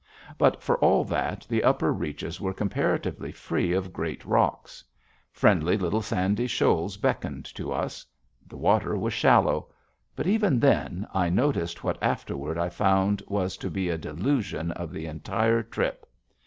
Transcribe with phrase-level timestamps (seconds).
[0.39, 4.83] But, for all that, the upper reaches were comparatively free of great rocks.
[5.31, 8.03] Friendly little sandy shoals beckoned to us.
[8.47, 9.67] The water was shallow.
[10.15, 14.91] But, even then, I noticed what afterward I found was to be a delusion of
[14.91, 16.07] the entire trip.